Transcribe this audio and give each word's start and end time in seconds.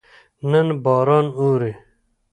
نن 0.49 0.67
باران 0.83 1.25
اوري 1.39 1.73